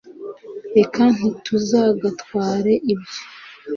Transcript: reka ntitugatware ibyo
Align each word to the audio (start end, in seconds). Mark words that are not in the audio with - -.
reka 0.77 1.01
ntitugatware 1.15 2.73
ibyo 2.93 3.19